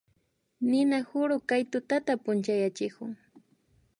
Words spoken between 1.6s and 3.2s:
tutata punchayachikun